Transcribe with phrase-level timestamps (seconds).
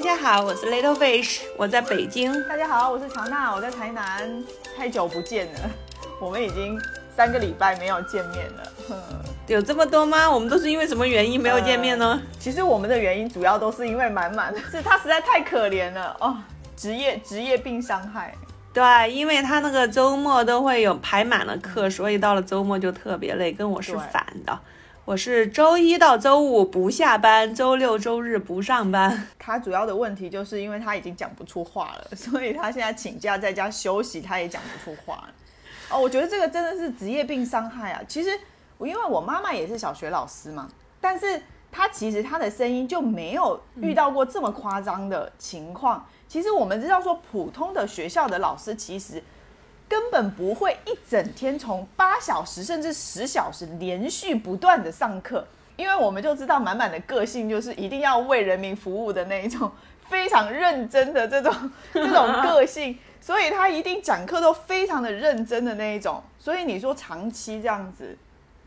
[0.00, 2.32] 大家好，我是 Little Fish，我在北京。
[2.48, 4.42] 大家好，我是乔娜，我在台南。
[4.74, 5.70] 太久不见了，
[6.18, 6.80] 我们已经
[7.14, 8.62] 三个礼拜没有见面了。
[9.46, 10.28] 有这么多吗？
[10.28, 12.18] 我们都是因为什么原因没有见面呢？
[12.38, 16.34] 其实我们的原因主要都是因为满满，是他实在太可怜了哦，
[16.74, 18.34] 职业职业病伤害。
[18.72, 24.58] 对，因为他那个周末都会有排满了课，所以到了周末就特别累，跟我是反的。
[25.10, 29.26] 我是周一到周五不下班，周六周日不上班。
[29.40, 35.34] 他主要的问题就是因为他已经讲不出话了， 所以他现在请假在家休息，他也讲不出话了。
[35.90, 38.00] 哦，我觉得这个真的是职业病伤害啊。
[38.06, 38.30] 其实
[38.78, 40.68] 我因为我妈妈也是小学老师嘛，
[41.00, 41.42] 但是
[41.72, 46.06] 她其实她的声音就没有遇到过这么夸张的情况。
[46.28, 49.20] 其实我们知道说，普通的学校的老师其实。
[49.90, 59.68] 根本不会一整天从八小时甚至十小时连续不断的上课，因为我们就知道满满的个性就是一定要为人民服务的那一种
[60.08, 61.52] 非常认真的这种
[61.92, 68.16] 这种个性，所以他一定讲课都非常的认真的那一种，所以你说长期这样子。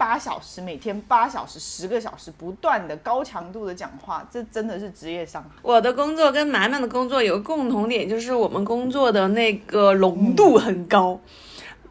[0.03, 5.49] 八小时，每天八小时，十个小时，不断的高强度的讲话，这真的是职业伤害。
[5.61, 11.17] 我的工作跟满满的工作有个共同点，就是我们工作的那个浓度很高。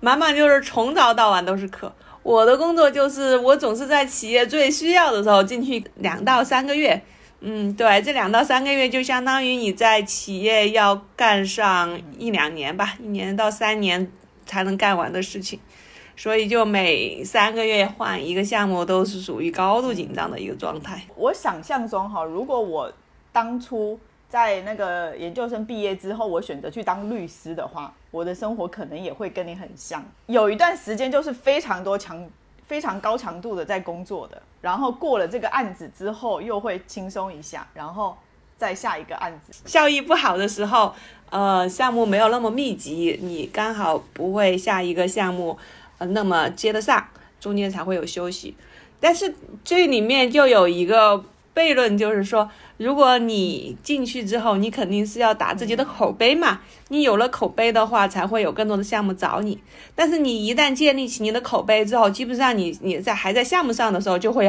[0.00, 1.90] 满满就是从早到晚都是课，
[2.22, 7.02] 我的工作就是我总是在企业最需要的时候进去两到三个月。
[7.40, 14.12] 嗯，对，这两到三个月就相当于你在企业要干上一两年吧，一年到三年
[14.44, 15.58] 才能干完的事情。
[16.16, 21.02] 所以就每三个月换一个项目，都是属于高度紧张的一个状态。
[21.16, 22.92] 我想象中哈，如果我
[23.32, 30.04] 当初在那个研究生毕业之后，我选择去当律师的话，我的生活可能也会跟你很像。
[30.26, 32.28] 有一段时间就是非常多强、
[32.66, 38.16] 非常高强度的在工作的，然后过了这个案子之后，又会轻松一下，然后
[38.56, 39.52] 再下一个案子。
[39.66, 40.94] 效益不好的时候，
[41.30, 45.58] 呃，项目没有那么密集，你刚好不会下一个项目。
[46.06, 47.06] 那么接得上，
[47.40, 48.54] 中间才会有休息。
[49.00, 51.24] 但是这里面就有一个
[51.54, 56.60] 悖论，就是说，如果你进去之后，你肯定是要打自己的口碑嘛。
[56.88, 59.58] 你有了口碑的话，才会有更多的项目找你。
[59.94, 64.48] 但是你一旦建立起你的口碑之后，基本上你你在还在项目上的时候，就会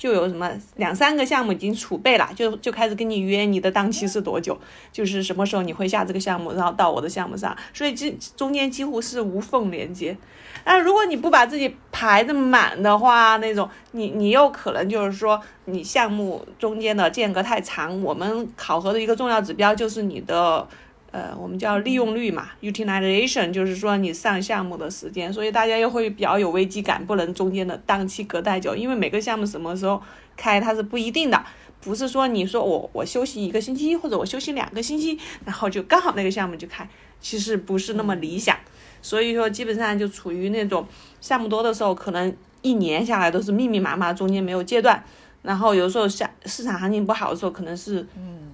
[0.00, 4.58] 就有什么两三个项目已经储备了，就就开始跟你约你的档期是多久，
[4.90, 7.54] 就是什么时候你会下这个项目，然后到我的项目上。
[7.74, 10.16] 所以这中间几乎是无缝连接。
[10.64, 18.02] 那如果你不把自己排的满的话，那种你你又可能就是说你项目中间的间隔太长。
[18.02, 20.66] 我们考核的一个重要指标就是你的，
[21.12, 25.32] 呃，我们叫利用率嘛，utilization，就是说你上项目的时间。
[25.32, 30.00] 所以大家又会比较有危机感，不能中间的档期隔太久，因为每个项目什么时候
[30.36, 31.44] 开它是不一定的，
[31.80, 36.88] 不是说你说我我休息一个星期或者我休息两个星期，然后就刚好那个项目就开，
[37.20, 38.56] 其实不是那么理想。
[39.02, 40.86] 所以说，基本上就处于那种
[41.20, 42.32] 项目多的时候，可能
[42.62, 45.02] 一年下来都是密密麻麻，中间没有阶段。
[45.42, 48.06] 然后有时候下市场行情不好的时候，可能是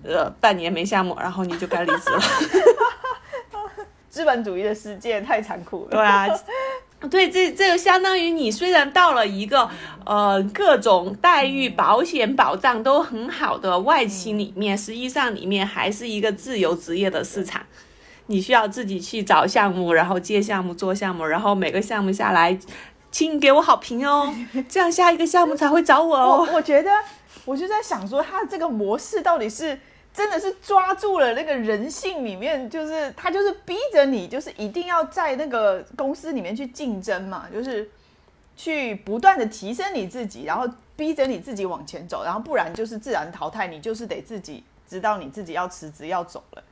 [0.06, 2.20] 呃半年没项目，然后你就该离职了。
[4.08, 5.90] 资本主义的世界太残酷了。
[5.90, 6.26] 对啊，
[7.10, 9.68] 对，这这个相当于你虽然到了一个
[10.06, 17.60] 呃各种待遇、保险保障都很好的外企里面，实际上里面还是一个自由职业的市场。
[18.28, 22.58] 你需要自己去找项目，然后接项目、做项目，然后每个项目下来，
[23.10, 24.34] 请给我好评哦，
[24.66, 26.48] 这样下一个项目才会找我哦。
[26.54, 26.90] 我觉得，
[27.44, 29.78] 我就在想说，他这个模式到底是
[30.16, 37.86] 真的是抓住了那个人性里面，就是他就是逼着你，就是一定要在那个公司里面去竞争嘛，就是
[38.56, 40.66] 去不断的提升你自己，然后
[40.96, 46.64] 逼着你自己往前走，然后不然就是自然淘汰，你就是得自己知道你自己要辞职要走了。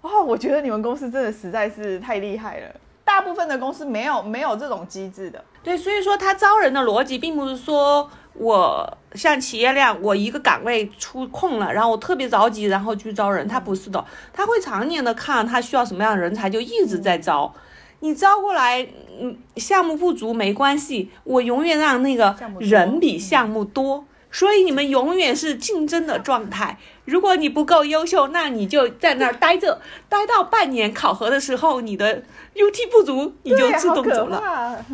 [0.00, 2.74] 哦，我觉得你们公司真的实在是太厉害了。
[3.04, 5.44] 大部分的公司没有没有这种机制的。
[5.62, 13.46] 对，所以说他招人的逻辑并不是说我像企业那样，我一个岗位出空了，然后我特别着急，然后去招人。
[13.48, 17.52] 他不是的，他会常年的看他需要什么样的人才，就一直在招。
[18.00, 18.86] 你招过来，
[19.20, 24.04] 嗯，项目不足没关系，我永远让那个人比项目多。
[24.30, 26.78] 所以你们永远是竞争的状态。
[27.06, 32.22] 如果你不够优秀，那你就在那儿待着，待到半年考核的时候，你的
[32.54, 34.84] UT 不足，你就自动走了。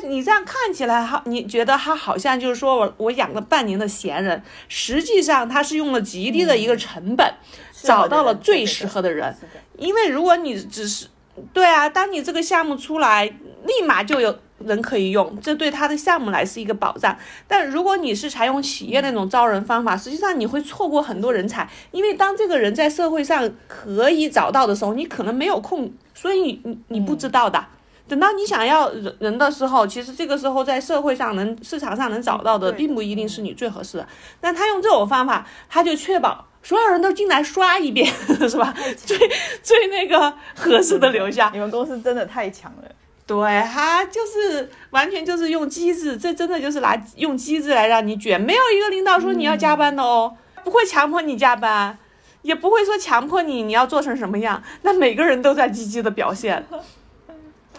[0.00, 7.34] 对你这样看起来，好，你觉得他好像就是说我我养了半年的闲人，实际上他是用了极低的一个成本，
[7.72, 9.34] 找到了最适合的人。
[9.78, 11.08] 因为如果你只是
[11.52, 14.38] 对啊，当你这个项目出来，立马就有。
[14.64, 17.18] 人可以用，这对他的项目来是一个保障。
[17.48, 27.66] 但如果你是采用企业那种招人方法，实际上你会错过很多人才，因为当这个人在社会上可以找到的时候，你可能没有空，所以你你你不知道的。
[28.12, 34.06] 等到你想要人人的时候，其实这个时候在社会上能市场上能找到的，并不一定是你最合适的。
[34.38, 38.06] 但他用这种方法，他就确保所有人都进来刷一遍，
[38.46, 38.74] 是吧？
[38.98, 39.16] 最
[39.62, 41.48] 最那个合适的留下。
[41.54, 42.90] 你们公司真的太强了。
[43.26, 43.38] 对，
[43.72, 48.38] 他就是完全就是用机制，这真的就是拿用机制来让你卷。
[48.38, 51.96] 没有一个领导说你要加班的哦，不会强迫你加班，
[52.42, 54.62] 也不会说强迫你你要做成什么样。
[54.82, 56.62] 那每个人都在积极的表现。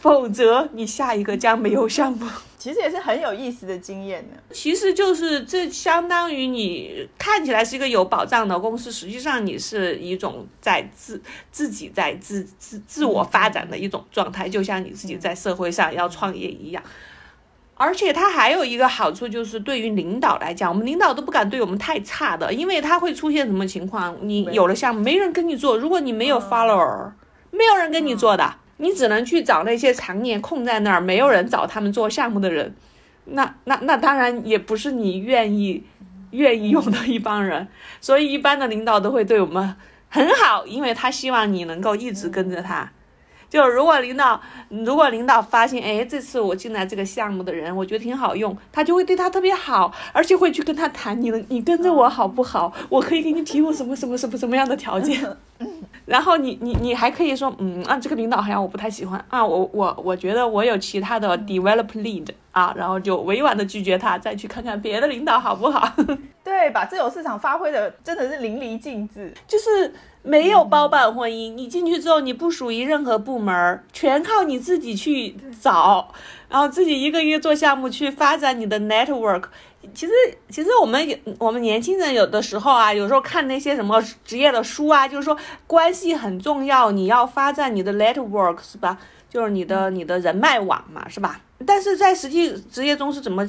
[0.03, 2.27] 否则，你下一个将没有项目。
[2.57, 4.35] 其实也是很有意思的经验呢。
[4.51, 11.21] 其实就是这相当于你看起来是一个有保障的公司，实际上你是一种在自
[11.53, 16.83] 自己在自自自我发展的一种状态，就像你自己在社会上要创业一样。
[17.75, 24.17] 而且它还有一个好处，就是对于领导来讲，我们领导都不敢对我们太差的，因为他会出现什么情况？
[24.21, 27.11] 你有了项目，没人跟你做，如果你没有 follower，
[27.51, 28.55] 没有人跟你做的。
[28.77, 32.73] 你只能去找那些常年空在那儿没有人找他们做项目的人，
[33.25, 35.83] 那那那当然也不是你愿意
[36.31, 37.67] 愿意用的一帮人，
[38.01, 39.75] 所以一般的领导都会对我们
[40.09, 42.91] 很好，因为他希望你能够一直跟着他。
[43.49, 52.73] 就如果领导如果领导发现，哎，这次我进来这个项目的人，我觉得挺好用，他就会对他特别好，而且会去跟他谈，你你跟着我好不好？
[52.89, 55.37] 我可以给你提供什么什么什么什么样的条件？
[56.05, 65.89] 然后你你你还可以说，嗯啊，这个领导好像我不太喜欢啊，我我我觉得我有其他的 develop lead 啊，然后就委婉的拒绝他，再去看看别的领导好不好？
[66.43, 76.13] 对，把自由市场发挥的真的是淋漓尽致，就是没有包办婚姻，你进去之后你不属于任何部门，全靠你自己去找，
[76.49, 79.43] 然后自己一个一个做项目去发展你的 network。
[79.93, 80.13] 其实，
[80.49, 85.37] 其实我们有我们年轻人有的时候啊，有时候看那些什么职业的书啊，就是说
[85.67, 88.97] 关系很重要，你要发展你的 network 是吧？
[89.29, 91.41] 就是你的你的人脉网嘛，是吧？
[91.65, 93.45] 但是在实际职业中是怎么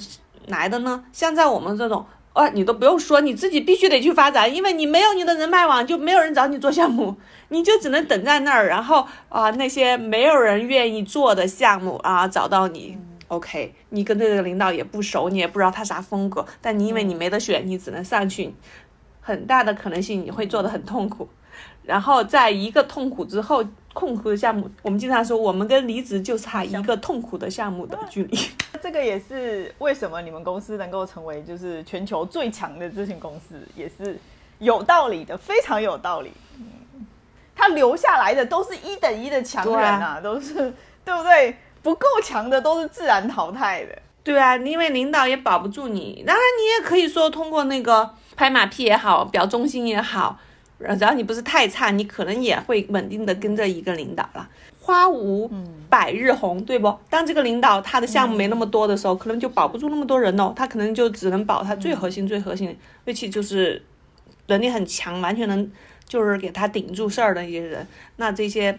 [0.47, 1.05] 来的呢？
[1.13, 7.17] 像在我们这种，哦，你都不用说，你自己必须得去发展，因为你没有你的人脉网，就没有人找你做项目，
[7.49, 12.99] 你就只能等在那儿，然后啊，那些没有人愿意做的项目啊，找到你。
[13.35, 18.55] OK，你跟这个领导也不熟，你也不知道他啥风格，但你因为你没得选，你只能上去，
[19.21, 21.29] 很大的可能性你会做的很痛苦，
[21.83, 28.39] 然后在一个痛苦之后，痛苦的项目，我们经常说我们跟离职就差一个痛苦的项目的距离。
[28.83, 34.19] 这个也是为什么你们公司能够成为就是全球最强的咨询公司，也是
[34.59, 36.31] 有道理的，非常有道理。
[36.59, 37.07] 嗯，
[37.57, 40.55] 他留下来的都是一等一的强人啊，都是
[41.05, 41.57] 对不对？
[41.85, 46.25] 不够强的都是自然淘汰的，对啊，因为领导也保不住你。
[46.27, 50.39] 当然，你也可以说通过那个拍马屁也好，表忠心也好，
[50.99, 54.49] 只要你不是太差，你可能也会稳定的跟着一个领导了。
[54.81, 55.51] 花无
[55.91, 56.99] 百日红，对不？
[57.11, 63.85] 当这个领导他的项目没那么多的时候，可能就保不住那么多人哦，他可能就只能保他最核心、最核心，尤其就是
[64.47, 65.71] 能力很强，完全能
[66.07, 67.87] 就是给他顶住事儿的一些人。
[68.17, 68.79] 那这些，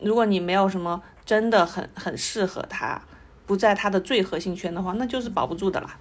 [0.00, 1.00] 如果你没有什么。
[1.30, 3.00] 真的很很适合他，
[3.46, 5.96] 不在他的最核心圈的话，那就是保不住的啦。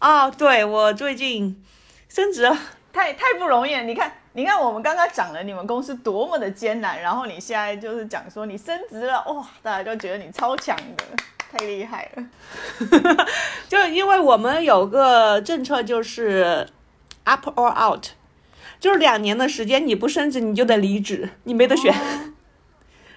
[0.00, 1.62] 哦，对我最近
[2.08, 2.58] 升职了，
[2.94, 3.82] 太太不容易了。
[3.82, 11.04] 你看，你看，我们刚刚讲了你们公司多么的艰难，然后你现在就是讲说你升职了，哇，大家就觉得你超强的，
[11.52, 13.26] 太厉害了。
[13.68, 16.66] 就因为我们有个政策，就是
[17.24, 18.06] up or out，
[18.80, 21.94] 就是两年的时间，你不升职你就得离职，你没得选。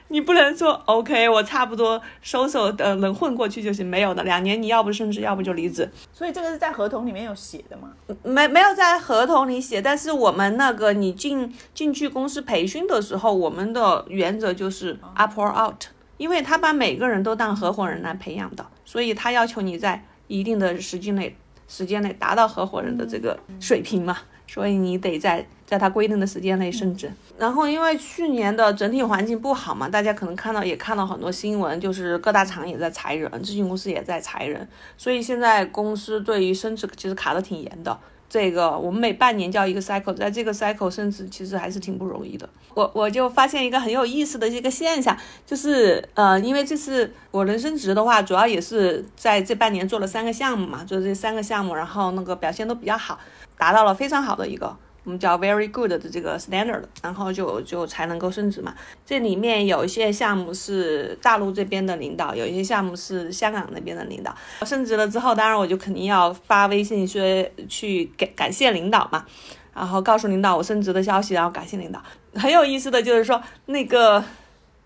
[0.09, 5.89] 你不能说 OK，我差不多收手的能混过去就行，没有的，两年你要不升职，要不就离职。
[6.11, 7.91] 所以这个是在合同里面有写的吗？
[8.23, 15.85] 没没有在合同里写，但是我们那个你进进去公司培训的时候，我们的原则就是 up or out，
[16.17, 21.35] 因为他把每个人都当合伙人来培养的，所以他要求你在一定的时间内
[21.67, 24.17] 时间内达到合伙人的这个水平嘛。
[24.51, 27.12] 所以你得在在它规定的时间内升职。
[27.38, 34.68] 然后因为去年的整体环境不好嘛，大家可能看到也看到很多新闻，就是各大厂也在裁人，咨询公司也在裁人。
[34.98, 37.98] 所以现在公司对于升职其实卡的挺严的。
[38.27, 42.48] 这个我们每半年叫一个 cycle，在这个 cycle 升职其实还是挺不容易的。
[42.75, 53.20] 我我就发现一个很有意思的一个现象，就是呃，因为这次我能升职的话，主要也是在这半年做了三个项目嘛，就是这三个项目，然后那个表现都比较好。
[53.59, 58.73] 达到了非常好的一个我们叫 very good 的这个 standard，然后就就才能够升职嘛。
[59.05, 64.35] 这里面有一些项目是大陆这边的领导，有一些项目是香港那边的领导。
[64.65, 67.21] 升职了之后，当然我就肯定要发微信说
[67.67, 69.25] 去感感谢领导嘛，
[69.73, 72.01] 然后告诉领导我升职的消息，然后感谢领导。
[72.35, 74.23] 很有意思的就是说，那个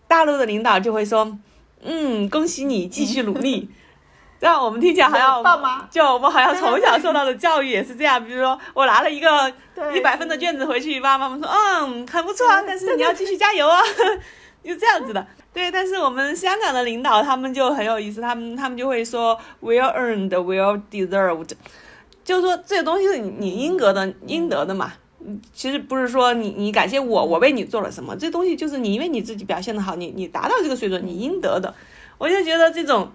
[0.08, 1.38] 大陆的领导就会说，
[1.84, 3.70] 嗯，恭喜你，继续努力。
[4.44, 8.22] 这样我们听起来好像爸妈就我们好像从小受到的教育也是这样。
[8.22, 13.80] 比如说我拿了一个对一百分的卷子回去，爸爸妈妈说，嗯，很不错啊，但是你要继续加油啊，
[14.62, 15.26] 就这样子的。
[15.54, 21.52] 对，但是我们香港的领导他们就很有意思，他们他们就会说 well earned, well deserved，
[22.26, 24.92] 就是说这个东西是你你应得的，应得的嘛。
[25.26, 31.74] 嗯其实不是说你你感谢我，我为你做了什么，这东西就是你因为你自己表现的好，你你达到这个水准，你应得的。
[32.18, 33.10] 我就觉得这种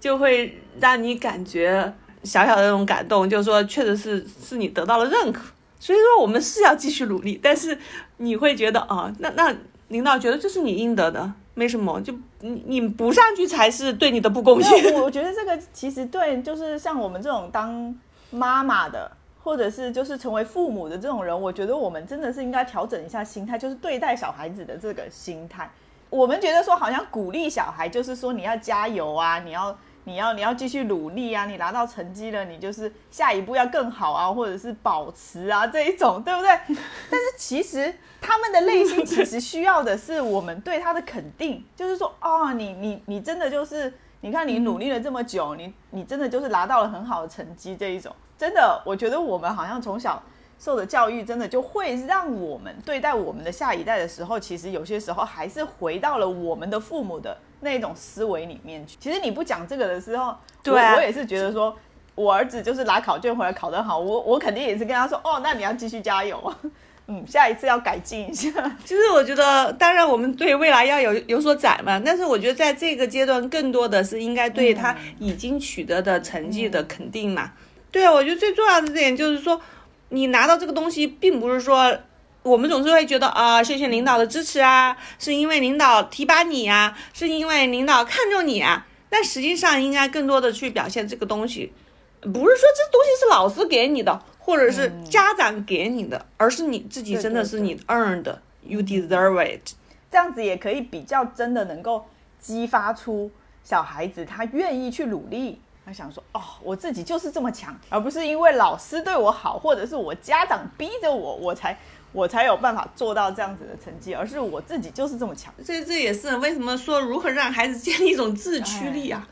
[0.00, 5.42] 就会让你感觉小小的那种感动，就是说确实是是你得到了认可。
[5.78, 7.78] 所以说我们是要继续努力，但是
[8.16, 9.54] 你会觉得啊，那那
[9.88, 14.94] 领导觉得这是你应得的，没什么，就你你不上去才是对你的不公没平。
[14.94, 17.94] 我觉得这个其实对，就是像我们这种当
[18.30, 19.10] 妈妈的，
[19.44, 25.70] 或者是就是成为父母的这种人，我觉得我们真的是应该调整一下心态，就是对待小孩子的这个心态。
[26.08, 36.48] 我们觉得说好像鼓励小孩，就是说你要加油啊，你要你要你要继续努力啊，你拿到成绩了，你就是下一步要更好啊，或者是保持啊这一种，对不对？
[37.10, 50.22] 但是其实他们的内心其实需要的是我们对他的肯定，就是说，哦，你你你真的就是，你看你努力了这么久，你你真的就是拿到了很好的成绩这一种，真的，我觉得我们好像从小
[50.56, 58.96] 受的教育，真的就会让我们对待我们的下一代的时候，其实有些时候还是回到了我们的父母的那种思维里面去。
[59.00, 61.76] 其实你不讲这个的时候，对啊我我也是觉得说。
[62.14, 66.58] 我儿子就是拿考卷回来考得好，我我肯定也是跟他说，哦，那你要继续加油啊，
[67.08, 68.50] 嗯，下一次要改进一下。
[68.86, 77.52] 其实我觉得，当然我们对未来要有有所展嘛，但是我觉得在这个阶段，更多的是应该对他已经取得的成绩的肯定嘛。
[77.90, 79.60] 对啊，我觉得最重要的这点就是说，
[80.08, 81.98] 你拿到这个东西，并不是说
[82.46, 88.86] 我们总是会觉得啊，谢谢领导的支持啊，是因为领导提拔你啊，是因为领导看重你啊。
[89.08, 91.72] 但实际上，应该更多的去表现这个东西，
[92.20, 98.32] 不是说这东西是老师给你的，或者是家长给你的，而是你自己真的是你 earned。
[98.62, 99.72] You deserve it。
[100.10, 102.06] 这样子也可以比较真的能够
[102.40, 103.30] 激发出
[103.64, 105.60] 小孩子他愿意去努力。
[105.84, 111.78] 他想说，哦，我自己就是这么强，而不是因为老师对我好，或者是我家长逼着我，我才
[112.16, 115.52] 我才有办法做到这样子的成绩，而是我自己就是这么强。
[115.62, 119.28] 这这也是为什么说如何让孩子建立一种自驱力啊？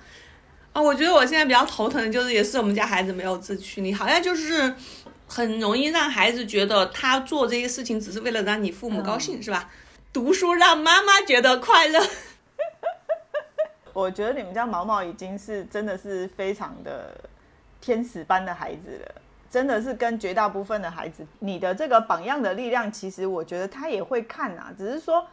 [0.74, 4.74] 啊，我觉得我现在比较头疼的就是，也是我们家孩子没有自驱力，好像就是
[5.26, 9.70] 很容易让孩子觉得他做这些事情只是为了让你父母高兴，是吧？
[10.12, 12.06] 读书让妈妈觉得快乐。
[13.94, 17.16] 我觉得你们家毛毛已经是真的是非常的
[17.80, 19.22] 天使般的孩子了，
[19.54, 25.25] 真的是跟绝大部分的孩子，你的这个榜样的力量，其实我觉得他也会看啊，只是说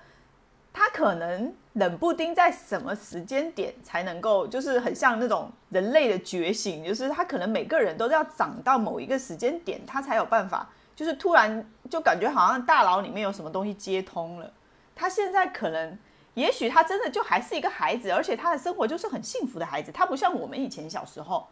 [0.72, 14.54] 他可能冷不丁在什么时间点才能够，就是很像那种人类的觉醒，就是他可能每个人都要长到某一个时间点，他才有办法，就是突然就感觉好像大脑里面有什么东西接通了。
[14.96, 15.98] 他现在可能，
[16.36, 19.92] 也许他真的就还是一个孩子，而且他的生活就是很幸福的孩子。
[19.92, 21.48] 他不像我们以前小时候，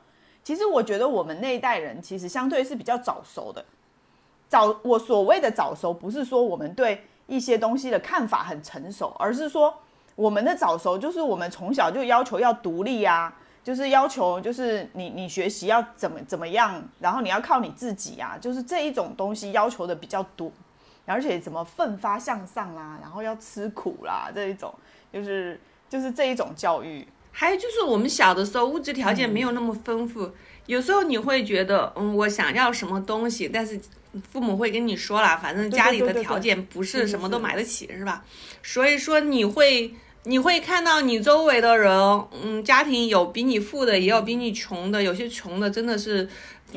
[0.50, 3.64] 其实我觉得我们那一代人其实相对是比较早熟的。
[4.48, 9.72] 早，我所谓的早熟，不是说我们对一些东西的看法很成熟，而是说
[10.16, 13.32] 我们的早熟就是我们从小就要求要独立啊，
[13.64, 20.52] 就是要求就是你你学习要怎么怎么样，然后你要靠你自己啊，就是这一种东西要求的比较多。
[21.06, 24.74] 而且怎么奋发向上啦，然后要吃苦啦，这一种
[25.14, 27.08] 就是就是这一种教育。
[27.32, 30.30] 还有就是我们小的时候物质条件没有那么丰富，
[30.66, 33.80] 有时候你会觉得，嗯，我想要什么东西，但是
[34.32, 38.26] 父母会跟你说了，反正家里的条件不是是什么都买得起，是吧？
[38.62, 39.94] 所以说你会
[40.24, 41.92] 你会看到你周围的人，
[42.44, 46.28] 嗯，家庭有比你富的，也有比你穷的，有些穷的真的是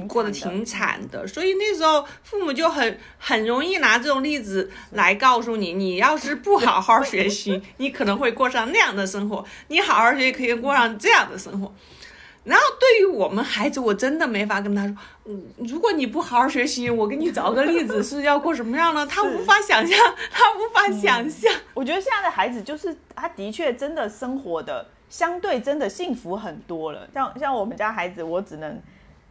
[0.09, 11.73] 过得挺惨的，所以那时候父母就很很容易拿这种例子来告诉你，你要是不好好学习，你可能会过上那样的生活；你好好学习，可以过上这样的生活。
[12.45, 14.97] 然后对于我们孩子，我真的没法跟他说，
[15.27, 19.07] 嗯，如果你不好好学习，我给你找个例子是要过什么样呢？
[19.07, 19.97] 他无法想象，
[20.29, 21.53] 他无法想象。
[21.73, 27.09] 我觉得现在的孩子就是他的确真的生活的相对真的幸福很多了。
[27.15, 28.83] 像像我们家孩子，我只能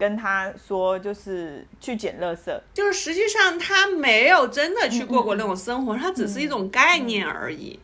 [0.01, 7.79] 跟他说，就是去捡垃圾，就是实际上他没有真的去过过那种生活，它只是一种概念而已。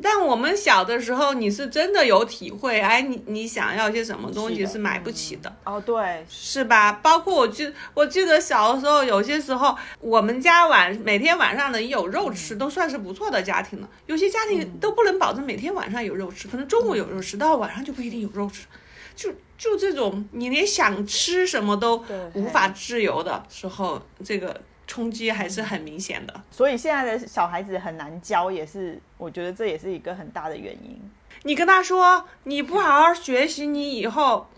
[0.00, 6.92] 但我们小的时候，你是真的有体会，哎，你你想要些什么东西是买不起的，哦，对，是吧？
[7.02, 13.88] 包括我记，我记得小的时候，有些时候我们家晚每天晚上能有肉吃，都算是不错的家庭了。
[14.06, 18.66] 有些家庭都不能保证每天晚上有肉吃，可能中午有肉吃，到晚上就不一定有肉吃。
[19.18, 22.02] 就就这种，你连想吃什么都
[22.34, 24.60] 无法自由的时候，这个。
[24.90, 30.98] 冲击还是很明显的，所以现在的小孩子很难教，也是我觉得这也是一个很大的原因。
[31.42, 34.48] 你跟他说你不好好学习，你以后，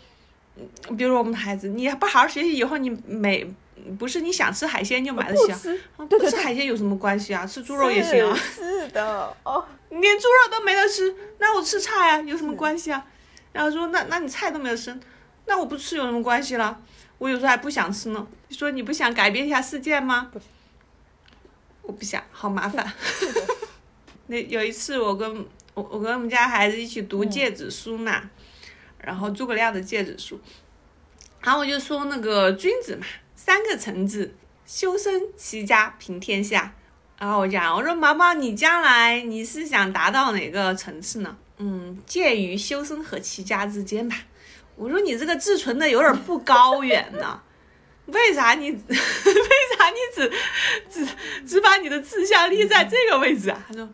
[0.97, 3.52] 比如我们的孩子，你不好好学习以后，你每
[3.99, 7.45] 不是你想吃海鲜就买得起啊，不吃海鲜有什么关系啊？
[7.45, 8.33] 吃猪肉也行啊。
[8.37, 13.05] 是的，哦， 连猪肉都没得吃，那我吃菜啊，有什么关系啊？
[13.52, 15.00] 然后说那那你菜都没有生，
[15.47, 16.80] 那我不吃有什么关系了？
[17.19, 18.26] 我有时候还不想吃呢。
[18.49, 20.30] 你说你不想改变一下世界吗？
[21.83, 22.92] 我不想，好麻烦。
[24.28, 28.23] 那有一次，我跟我我跟我们家孩子一起读戒指书嘛，
[28.99, 30.40] 然后诸葛亮的戒指书，
[31.40, 33.04] 然后我就说那个君子嘛，
[33.35, 36.73] 三个层次：修身、齐家、平天下。
[37.19, 41.37] 然后我讲，我说毛毛，你将来你是想达到哪个层次呢？
[41.62, 44.17] 嗯，介于修身和齐家之间吧。
[44.76, 47.38] 我说你这个自存的有点不高远呢，
[48.07, 48.95] 为啥你 为
[49.76, 50.33] 啥你只
[50.90, 51.07] 只
[51.47, 53.62] 只把你的志向立在这个位置啊？
[53.69, 53.87] 他说，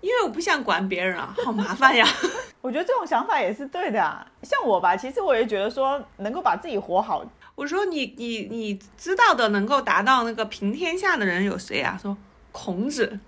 [0.00, 2.06] 因为我不想管别人啊，好麻烦呀。
[2.62, 4.24] 我觉得这种想法也是对的啊。
[4.44, 7.28] 像我吧，其实我也觉得说能够把自己活好。
[7.56, 11.98] 我说你你你知道的能够达到那个平天下的人有谁啊？
[12.00, 12.16] 说
[12.52, 13.18] 孔子。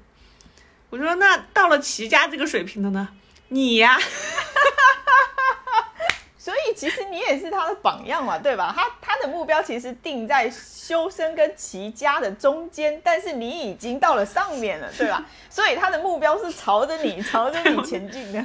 [0.91, 3.09] 我说那到了齐家这个水平的呢？
[3.49, 3.99] 你呀。
[6.37, 8.71] 所以其实你也是他的榜样嘛，对吧？
[8.77, 15.25] 他他的目标其实定在修身跟齐家的中间，但是你已经到了上面了，对吧？
[15.49, 18.45] 所以他的目标是朝着你， 朝着你前进的。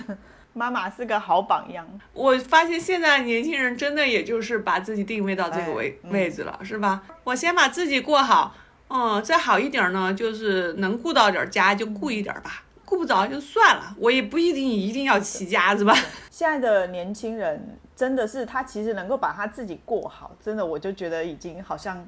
[0.54, 1.86] 妈妈是个好榜样。
[2.14, 7.02] 我发现现在年轻人真的也就是把自己定位到这个位位置了，是吧？
[7.24, 8.56] 我先把自己过好，
[8.88, 13.96] 嗯，再好一点呢，就是能顾到点家就顾一点吧，顾不着就算了。
[14.00, 15.94] 我也不一定一定要齐家，是吧？
[16.32, 17.78] 现在的年轻人。
[18.00, 22.08] 真的是他其实能够把他自己过好，真的我就觉得已经好像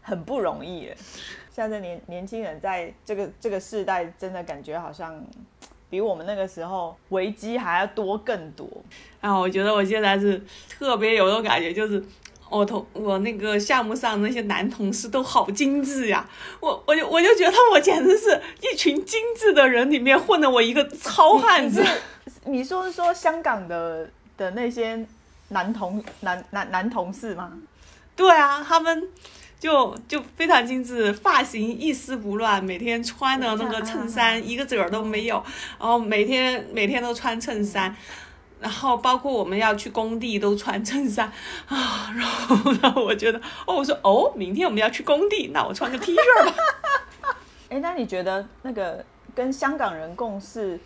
[0.00, 0.94] 很不容易了。
[1.50, 5.20] 现在年年轻人在这个这个世代，真的感觉好像
[5.90, 8.68] 比我们那个时候危机还要多更多。
[9.20, 10.40] 啊，我觉得我现在是
[10.70, 12.00] 特别有种感觉，就是
[12.58, 16.28] 我同我那个项目上那些男同事都好精致呀，
[16.60, 21.84] 我我就我就觉得我简直是一群精致的人里面混的我一个糙汉子。
[22.44, 25.04] 你说是说香港的的那些？
[25.48, 27.52] 男同男男男同事吗？
[28.16, 29.06] 对啊，他们
[29.60, 35.44] 就就非常精致，发型一丝不乱，每天穿的那个衬衫一个褶儿都没有，
[35.78, 37.94] 然后每天每天都穿衬衫，
[38.62, 41.30] 然后包括我们要去工地都穿衬衫
[41.66, 46.54] 啊，然后然后我觉得哦，我说哦，明天我们要去工地，那我穿个 T 恤吧。
[47.68, 50.78] 哎，那你觉得那个跟香港人共事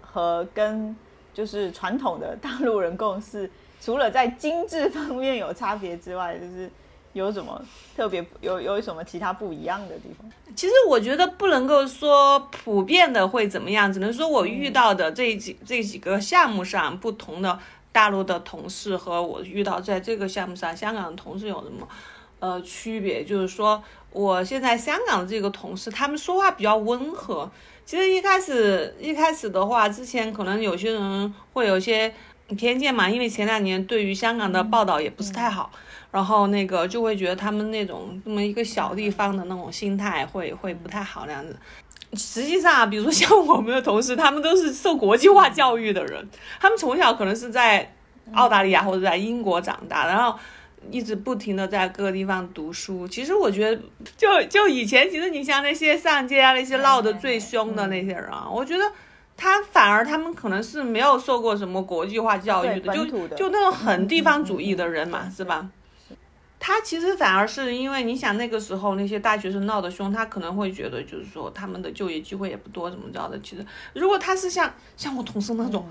[0.00, 0.94] 和跟
[1.32, 3.50] 就是传统的大陆人共事？
[3.80, 6.70] 除了在精致方面有差别之外，就是
[7.14, 7.60] 有什么
[7.96, 10.30] 特别有有什么其他不一样的地方？
[10.54, 17.58] 其实我觉得不能够说普遍的会怎么样，只能说我遇到的这几这几个项目上不同的
[17.90, 21.88] 大陆的同事和我遇到在这个项目上香港的同事有什么
[22.40, 23.24] 呃区别？
[23.24, 27.50] 就是说我现在香港的这个同事，他们说话比较温和。
[27.86, 32.12] 其实一开始一开始的话，之前可能有些人会有些。
[32.58, 35.70] 偏见嘛，因为前两年对于香港的报道也不是太好，
[36.14, 41.56] 然后那个就会觉得他们那种那么一个小地方的那种心态会会不太好那样子。
[42.12, 46.24] 实际上，比如说像我们的同事，他们都是受国际化教育的人，
[46.60, 47.92] 他们从小可能是在
[48.32, 50.38] 澳大利亚或者在英国长大，然后
[50.88, 53.08] 一直不停的在各个地方读书。
[53.08, 53.82] 其实我觉得，
[54.16, 58.84] 就就以前，其实你像那些上街啊，那些闹得最凶的那些人啊，我觉得。
[59.36, 65.68] 他反而他们可能是没有受过什么国际化教育的，就就那种很地方主义的人嘛，是吧？
[66.66, 73.38] 他其实反而是因为你想那个时候那些大学生闹得凶，他可能会觉得就是说他们的就业机会也不多，怎么着的？
[73.40, 75.86] 其实如果他是像像我同事那种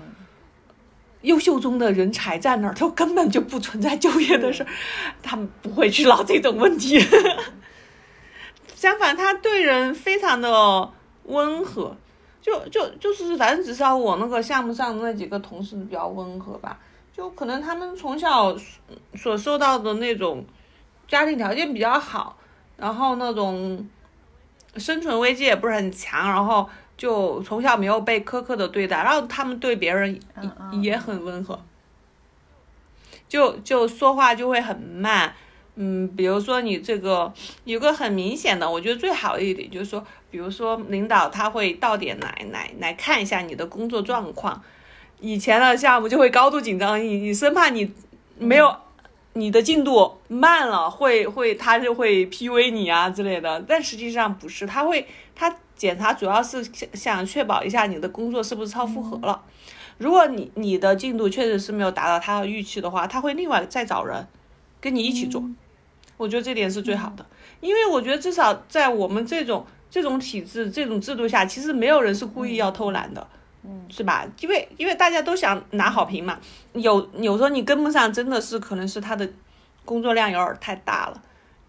[1.22, 4.68] 优秀中的人才在那儿，他根本就不存在就业的事儿，
[5.22, 6.98] 他们不会去闹这种问题。
[8.74, 10.90] 相反，他对人非常的
[11.26, 11.96] 温和。
[12.42, 16.76] 就就就是，反正至少我那个项目上的那几个同事比较温和吧，
[17.16, 18.56] 就可能他们从小
[19.14, 20.44] 所受到的那种
[21.08, 22.36] 家庭条件比较好，
[22.76, 23.86] 然后那种
[24.76, 30.18] 生存危机也不是很强，然后就从小没有被苛刻的对待，然后他们对别人
[30.82, 31.60] 也很温和，
[33.28, 35.34] 就就说话就会很慢。
[35.76, 37.32] 嗯，比如说你这个
[37.64, 44.62] 有个很明显的，我觉得最好的一点就是说，比如说领导他会到点来来来看一下你的工作状况。
[45.18, 47.92] 以前的项目就会高度紧张，你你生怕你
[48.38, 48.72] 没有
[49.34, 53.62] 你的进度慢了，会会他就会 P U A 你啊之类的。
[53.68, 59.42] 但实际上不是，他会他检查主要是想想确保一下你的工作是不是超负荷了。
[59.98, 64.26] 如果你你的进度确实是没有达到他的预期的话，他会另外再找人
[64.80, 65.42] 跟你一起做。
[66.16, 67.26] 我觉得这点是最好的，
[67.60, 73.43] 因为我觉得至少在我们这种这种体制、这种制度下，其实没有人是故意要偷懒的，嗯，
[73.88, 74.26] 是吧？
[74.40, 76.38] 因为因为大家都想拿好评嘛，
[76.72, 79.28] 有有时候你跟不上，真的是可能是他的
[79.84, 81.22] 工作量有点太大了，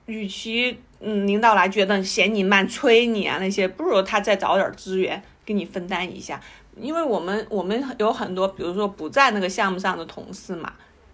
[0.06, 6.40] 与其嗯领导来觉得嫌你慢、催你啊那些，不如他再找点资源给你分担一下，
[6.76, 10.74] 因为我们我们有很多，比如说不在那个项目上的同事嘛，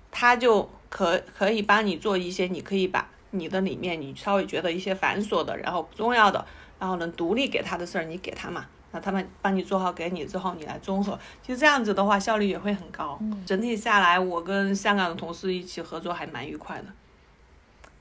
[0.09, 3.07] 他就可可以帮你做一些，你可以把。
[3.33, 6.45] 你的里面，你稍微觉得一些繁琐的，然后不重要的，
[6.77, 13.19] 然后能独立给他的事儿，你给他嘛，那他们帮你做好给你之后，你来综合，其实这样子的话效率也会很高。
[13.45, 16.85] 整体下来，我跟香港的同事一起合作还蛮愉快的。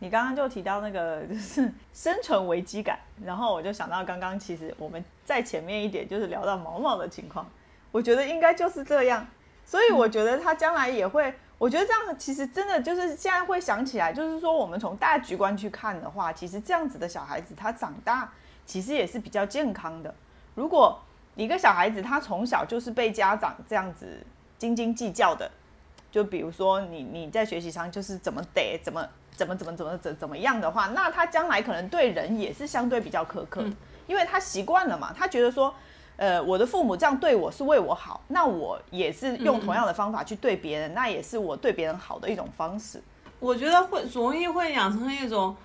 [0.01, 7.47] 你刚刚就提到那个就是生存危机感，然后我就想到刚刚其实我们在前面一点就是聊到毛毛的情况，
[7.93, 9.27] 我觉得应该就是这样，
[9.65, 11.35] 所以我觉得他将来也会。
[11.59, 18.33] 我觉得这样其实真的就是现在会想起来，就是说我们从大局观去看的话，其实这样子的小孩子他长大
[18.65, 20.15] 其实也是比较健康的。
[20.55, 21.01] 如果
[21.37, 24.07] 一个小孩子他从小就是被家长这样子
[24.59, 25.51] 斤斤计较的，
[26.11, 33.65] 就比如说你你在学习上就是怎么得怎么怎么怎么怎么怎怎么样的话，那他将来可能对人也是相对比较苛刻，
[34.07, 35.75] 因为他习惯了嘛，他觉得说。
[36.17, 43.03] 呃，我的父母这样对我是为我好，那我也是用同样的方法去对别人，那也是我对别人好的一种方式。
[43.39, 45.57] 我觉得会容易会养成一种，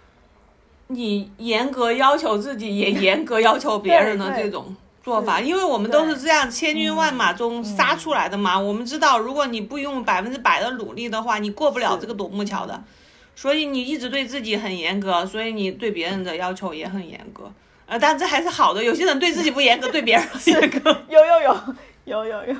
[0.87, 8.57] 你严格要求自己，也 严格要求别人的这种做法，因为我们都是这样千军万马中杀出来的嘛。
[8.59, 12.83] 我们知道，如果你不用百分之百的努力的话，你过不了这个独木桥的。
[13.37, 17.51] 所以你一直对自己很严格，所以你对别人的要求也很严格。
[17.85, 18.83] 呃，但这还是好的。
[18.83, 21.03] 有些人对自己不严格，对别人 严格。
[21.09, 22.55] 有有有有有有，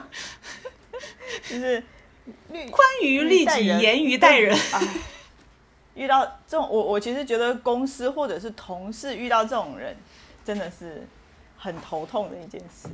[1.50, 1.82] 就是
[2.70, 4.58] 宽于律己，严于待人。
[5.96, 9.96] 遇到这种，我我其实觉得公司或者是同事遇到这种人，
[10.44, 11.08] 真的是
[11.58, 12.88] 很头痛的一件事。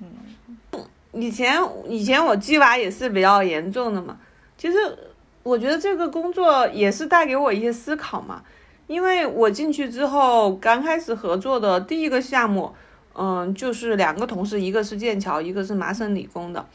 [0.00, 0.82] 嗯，
[1.12, 4.18] 以前以前我鸡娃也是比较严重的嘛。
[4.56, 4.76] 其实
[5.42, 8.42] 我觉得这个工作也是带给我一些思考嘛。
[8.86, 12.74] 因为我进去之后，刚开始合作的第一个项目，
[13.14, 16.66] 嗯，就是两个同事，一个是剑桥，一个是麻省理工的。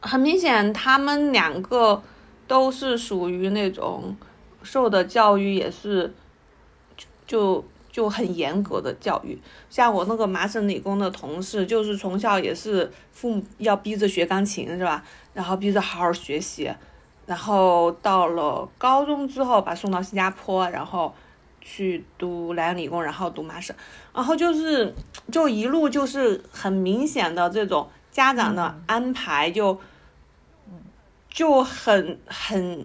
[0.00, 2.02] 很明显，他们两个
[2.48, 4.16] 都是属于那种
[4.62, 6.12] 受的教育也是，
[7.26, 9.38] 就就很严格的教育。
[9.68, 15.04] 像我那个麻省理工的同事，就是从小也是父母要逼着学钢琴，是吧？
[15.34, 16.72] 然后逼着好好学习。
[17.26, 21.14] 然后到了高中之后，把送到新加坡，然后
[21.60, 23.74] 去读莱阳理工，然后读麻省，
[24.12, 24.92] 然后就是
[25.30, 29.78] 就一路就是很明显的这种家长的安排，就
[31.28, 32.84] 就很很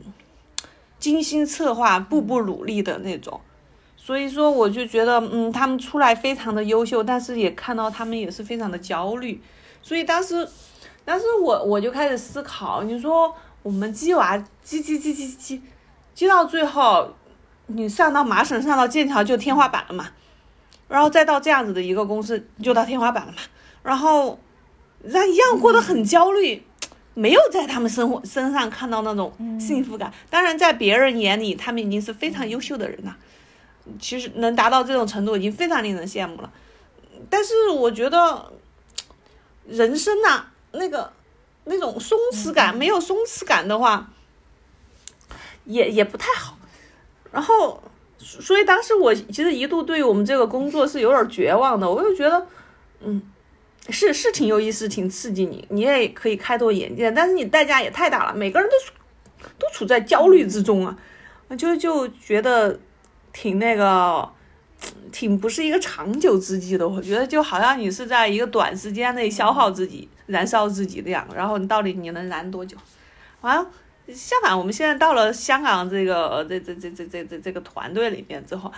[1.06, 3.39] 精心策划，步步努力的那种。
[3.96, 9.39] 所以说，我就觉得，嗯，他们出来非常的优秀，但是也看到他们也是非常的焦虑。
[9.84, 10.50] 所以当时，
[11.06, 13.36] 当时我我就开始思考，你说。
[13.62, 15.60] 我们鸡娃鸡鸡鸡鸡鸡，
[16.13, 17.15] 鸡到最后，
[17.65, 20.10] 你上到麻省上到剑桥就天花板了嘛，
[20.88, 23.39] 然后再到这样子的一个公司就到天花板了嘛，
[23.82, 24.38] 然后，
[25.02, 26.63] 让一样过得很焦虑，
[27.15, 30.13] 没有在他们生活身上看到那种幸福感。
[30.30, 33.17] 当然，在别人眼里，他们已经是非常优秀的人了，
[33.99, 36.54] 其实能达到这种程度已经非常令人羡慕了。
[37.30, 38.54] 但是我觉得，
[39.65, 41.12] 人生呐，那个。
[41.67, 44.12] 那种松弛感，没有松弛感的话，
[45.63, 46.56] 也也不太好。
[47.32, 47.82] 然后，
[48.19, 51.89] 所以当时我其实一度对我们这个工作是有点绝望的。
[51.89, 52.45] 我就觉得，
[52.99, 53.19] 嗯，
[53.89, 60.98] 是是挺有意思，挺刺激你，你也可以开拓眼界，但是你代价也太大了，每个人都都处在焦虑之中啊，
[61.58, 62.80] 就就觉得
[63.32, 64.30] 挺那个。
[65.12, 72.76] 挺不是一个长久之计的，我觉得就好像你是在一个短时间内消耗自己、燃烧自己这样，然后你到底你能燃多久？
[73.41, 73.65] 完了，
[74.13, 78.72] 相反，我们现在到了香港这个这这这这这这这个团队里面之后，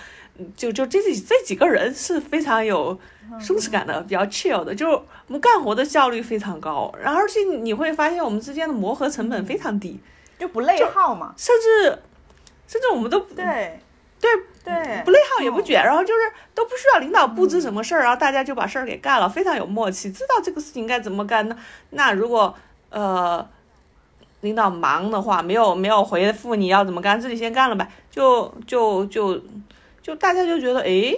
[0.55, 2.97] 就就这几这几个人是非常有
[3.39, 9.99] 松弛感的，比较 chill 的，就是我们干活的效率非常高，然后而且你会发现我们之间的磨合成本非常低，
[10.39, 11.99] 就不内耗嘛，甚至
[12.65, 13.79] 甚至我们都对。
[14.19, 14.31] 对
[14.63, 16.19] 对，不内耗也不卷，然后就是
[16.55, 21.47] 都不需要领导布置什么事儿，然后大家就把事儿给干了，非常有默契，知道这个事情该怎么干。
[21.47, 21.55] 那
[21.89, 22.55] 那如果
[22.89, 23.47] 呃。
[24.41, 29.41] 领导忙的话，没有没有回复你要怎么干，自己先干了呗，就就就
[30.01, 31.15] 就大家就觉得哎，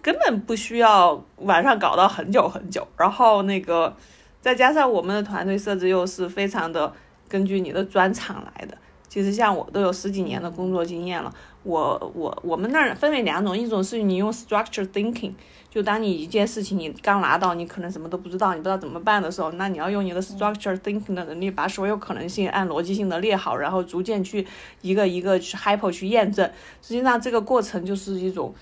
[0.00, 2.86] 根本不需要晚上搞到很久很久。
[2.96, 3.94] 然后那个
[4.40, 6.92] 再加上我们的团队设置又是非常的
[7.28, 8.76] 根据你的专场来的。
[9.08, 15.32] 其实像我都有十几年的工作经验了，我我我们那儿分为两种，一种是你用 structure thinking。
[15.74, 24.46] 就当你一件事情你刚拿到，你可能什么都不知道，你不知道怎么办的时候，那你要用你的 structure thinking 的能力，把所有可能性按逻辑性的列好，然后逐渐去
[24.82, 26.48] 一个一个去 hypo 去验证。
[26.80, 28.54] 实际上这个过程就是一种，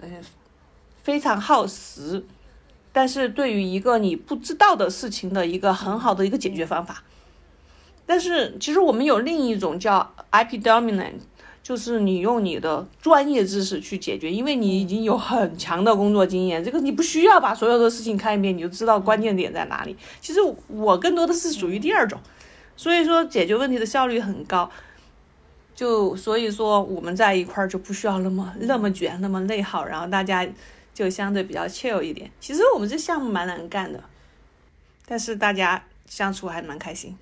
[0.00, 0.08] 呃，
[1.02, 2.24] 非常耗时，
[2.92, 7.02] 但是对于一个你不知道的事情的一个很好的一个解决方法。
[8.06, 11.14] 但是其实我们有另一种叫 IP dominant。
[11.62, 19.94] 就是你用你的专业知识去解决，因为你已经有很强的工作经验，这个你不需要把所有的事情看一遍，你就知道关键点在哪里。
[20.20, 22.18] 其实我更多的是属于第二种，
[22.76, 24.68] 所以说解决问题的效率很高。
[25.74, 30.46] 就所以说我们在一块儿就不需要那么那么卷，那么内耗，然后大家
[30.92, 32.30] 就相对比较 chill 一点。
[32.40, 34.02] 其实我们这项目蛮难干的，
[35.06, 37.16] 但是大家相处还蛮开心。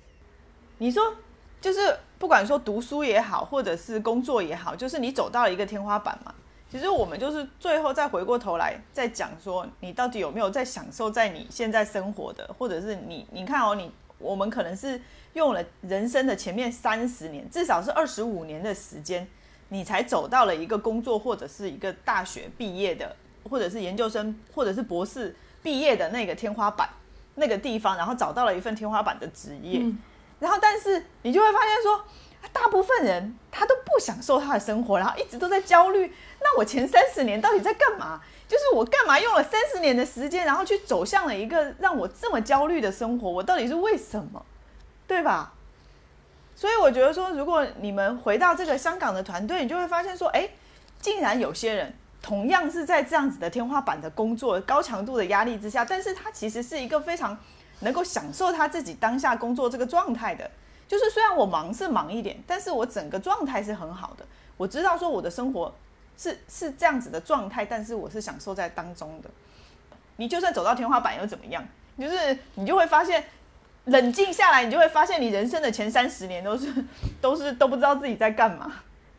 [0.79, 1.13] 你说
[1.61, 1.79] 就是。
[2.19, 6.35] 不管说读书也好，或者是工作也好，就是你走到了一个天花板嘛。
[6.69, 15.01] 其实我们就是最后再回过头来再讲说，你到底有没有在享受在你现在生活的，或者是你你看哦，你我们可能是
[15.33, 19.25] 用了人生的前面三十年，至少是二十五年的时间，
[19.69, 23.15] 你才走到了一个工作或者是一个大学毕业的，
[23.49, 26.87] 或者是研究生或者是博士毕业的那个天花板
[27.33, 29.81] 那个地方，然后找到了一份天花板的职业。
[30.39, 32.03] 然后，但是你就会发现说，
[32.53, 36.13] 大部分人他都不享受他的生活，然后一直都在焦虑。
[36.39, 38.21] 那我前三十年到底在干嘛？
[38.47, 43.29] 就是我干嘛用了三十年的时间，然后去走向了一个让我这么焦虑的生活？
[43.29, 44.43] 我到底是为什么？
[45.05, 45.53] 对吧？
[46.55, 50.49] 所以我觉得说，如果你们回到这个香港的团队，你就会发现说，哎，
[51.01, 57.37] 竟然有些人同样是在这样子的天花板的工作、高强度的压力之下，但是他其实是一个非常。
[57.81, 60.49] 能够享受他自己当下工作这个状态的，
[60.87, 64.25] 就是虽然我忙是忙一点，但是我整个状态是很好的。
[64.57, 65.73] 我知道说我的生活
[66.17, 69.29] 是是这样子的状态，但是我是享受在当中的。
[70.17, 71.65] 你就算走到天花板又怎么样？
[71.97, 73.23] 就是你就会发现，
[73.85, 76.73] 冷静下来，你就会发现你人生的前三十年都是
[77.21, 78.71] 都是都不知道自己在干嘛，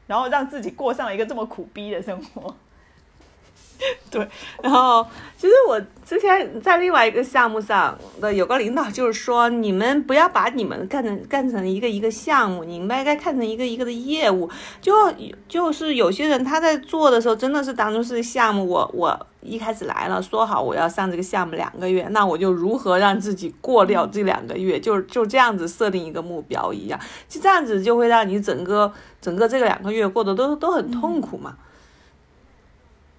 [0.07, 2.55] 然后让自己过上了一个这么苦逼的生活。
[4.11, 4.29] 对，
[4.63, 5.07] 然后
[5.39, 14.51] 其实我之前在另外一个项目上的有个领导就是说，你们不要把你们干成干成一个一个项目，你们应该看成一个一个的业务。
[14.83, 14.93] 就
[15.49, 18.67] 就是有些人他在做的时候，真的是当做是项目。
[18.67, 31.57] 我我一开始来了，说好我要上这个项目两个月，那我就如何让自己过掉这两个月，就就这样子设定一个目标一样，就这样子就会让你整个整个这个两个月过得都都很痛苦嘛。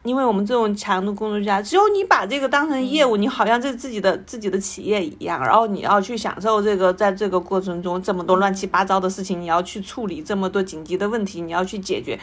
[0.03, 12.19] 因为我们这种强度工作下，只有你把这个当成业务，你好像这自己的自己的企业一样，然后你要去享受这个，在这个过程中这么多乱七八糟的事情，你要去处理这么多紧急的问题，你要去解决，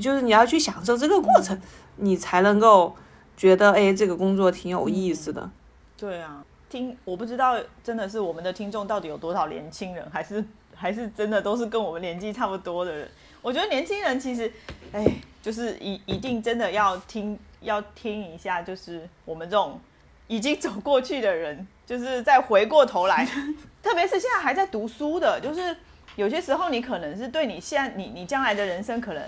[0.00, 1.60] 就是你要去享受这个过程，
[1.96, 2.94] 你才能够
[3.36, 5.50] 觉得哎，这个工作挺有意思的。
[5.96, 10.44] 对啊，听我不知道真的是我们的听众到底有多少年轻人，还是
[10.76, 13.08] 还是真的都是跟我们年纪差不多的人。
[13.42, 14.52] 我觉得年轻人其实，
[14.92, 15.04] 哎。
[15.46, 19.80] 就是一一定真的要听要听一下，就是我们这种
[20.26, 23.24] 已经走过去的人，就是再回过头来，
[23.80, 25.76] 特别是现在还在读书的，就是
[26.16, 29.22] 有些时候你可能是对你现在你你将来的人生可能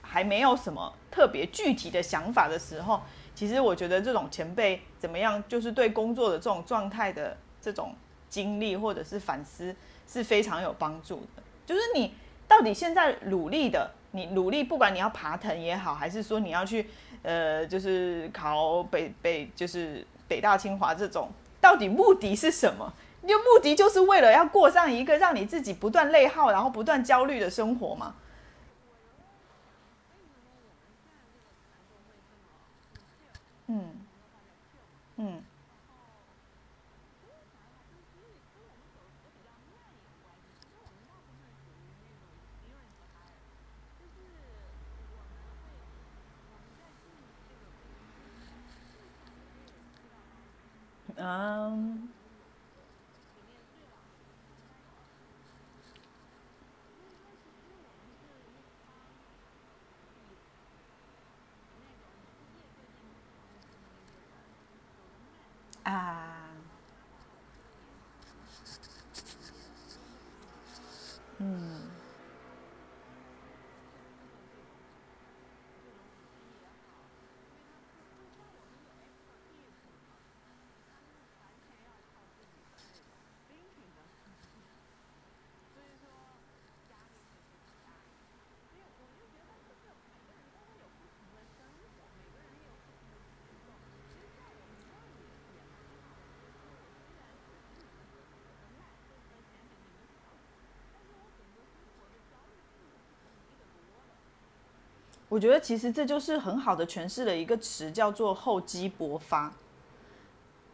[0.00, 3.02] 还没有什么特别具体的想法的时候，
[3.34, 7.94] 其实我觉得这种前辈怎么样，就是对工作的这种状态的这种
[8.30, 9.76] 经历或者是反思
[10.10, 11.42] 是非常有帮助的。
[11.66, 12.14] 就是你
[12.48, 13.90] 到底现在努力的。
[14.12, 16.88] 你努力，不管你要爬藤也好，还是说你要去，
[17.22, 22.92] 呃，就是考北北，就是北大清华这种，到底目的是什么？
[23.22, 28.14] 你的目的就是为了要过上一个让你自己不断内耗，然后不断焦虑的生活吗？
[33.66, 33.84] 嗯，
[35.16, 35.42] 嗯。
[51.28, 52.17] 嗯。
[105.28, 109.52] 我觉得其实这就是很好的诠释了一个词，叫做厚积薄发，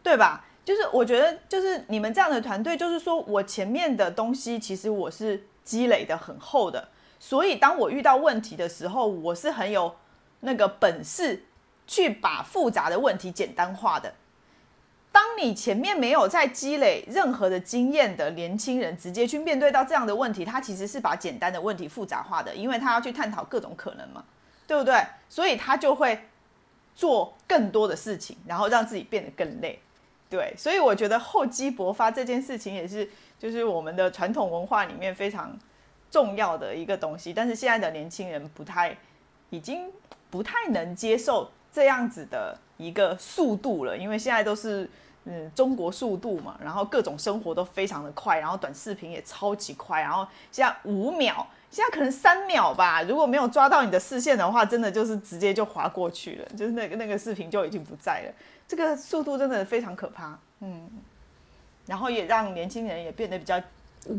[0.01, 0.45] 对吧？
[0.63, 6.87] 就是我觉得，就是你们这样的团队，就是说我前面的东西其实我是积累的很厚的，
[7.19, 9.95] 所以当我遇到问题的时候，我是很有
[10.39, 11.43] 那个本事
[11.85, 14.13] 去把复杂的问题简单化的。
[15.11, 24.23] 当你前面没有在积累任何的经验的年轻人，直接去面对到这样的问题，他其实是把简单的问题复杂化的，因为他要去探讨各种可能嘛。
[24.67, 25.05] 对不对？
[25.29, 26.19] 所以他就会
[26.95, 29.79] 做更多的事情，然后让自己变得更累。
[30.29, 35.57] 对，所以我觉得厚积薄发这件事情也是，就是我们的传统文化里面非常
[36.09, 37.33] 重要的一个东西。
[37.33, 38.97] 但是现在的年轻人不太，
[39.49, 39.91] 已经
[40.31, 44.89] 不太能接受这样子的一个速度了，因为现在都是
[45.25, 51.47] 嗯中国速度嘛，然后各种生活都非常的快，然后短视频也超级快，然后现在五秒。
[51.71, 58.33] 现在可能三秒吧，如果没有抓到你的视线的话，真的就是直接就划过去了，就是那个那个视频就已经不在了。
[58.67, 60.89] 这个速度真的非常可怕，嗯。
[61.85, 63.61] 然后也让年轻人也变得比较，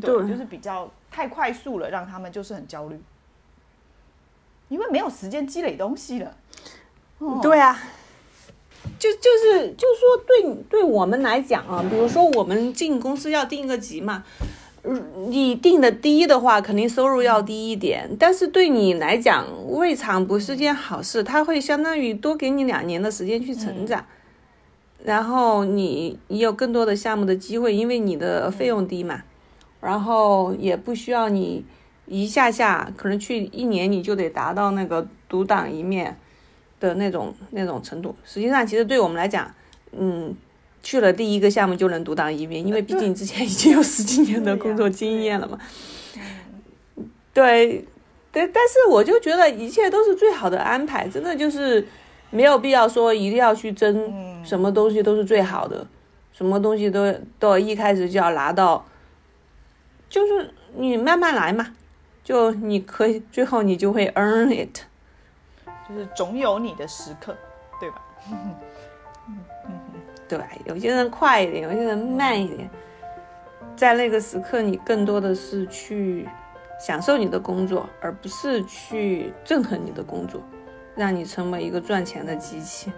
[0.00, 3.00] 对，就是比较太快速了，让他们就是很焦虑，
[4.68, 6.36] 因为没有时间积累东西了。
[7.42, 7.76] 对啊，
[9.00, 14.22] 就就是就是说，对对我们来讲啊，比如说我们进公司要定一个级嘛。
[15.28, 18.08] 你定的低的话，肯定收入要低一点。
[18.18, 21.22] 但是对你来讲，未尝不是件好事。
[21.22, 24.04] 它会相当于多给你两年的时间去成长，
[25.02, 29.22] 然后你你有更多的项目的机会，因为你的费用低嘛。
[29.80, 31.64] 然后也不需要你
[32.06, 36.16] 一下下，可能去一年你就得达到那个独当一面
[36.78, 38.14] 的那种那种程度。
[38.24, 39.52] 实际上，其实对我们来讲，
[39.90, 40.34] 嗯。
[40.86, 45.58] 去了第一个项目就能独当一面，因为毕竟之前已经有十几年的工作经验了嘛。
[47.34, 47.84] 对，
[48.30, 51.84] 对，但是我就觉得一切都是最好的安排，真的就是
[52.30, 55.84] 没有必要说一定要去争什么东西都是最好的，
[56.32, 58.86] 什么东西都都一开始就要拿到，
[60.08, 61.66] 就是你慢慢来嘛，
[62.22, 64.82] 就你可以最后你就会 earn it，
[65.88, 67.36] 就是总有你的时刻，
[67.80, 68.00] 对吧？
[70.28, 72.68] 对，有些人快一点，有些人慢一点，
[73.76, 76.28] 在那个时刻，你更多的是去
[76.80, 80.42] 享受你的工作，而不是去憎恨你的工作，
[80.94, 82.92] 让你成为一个赚钱的机器。